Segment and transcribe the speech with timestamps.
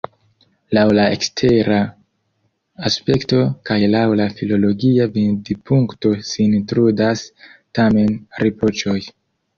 [0.75, 1.77] Laŭ la ekstera
[2.89, 7.25] aspekto kaj laŭ la filologia vidpunkto sin trudas
[7.81, 8.17] tamen
[8.47, 9.01] riproĉoj.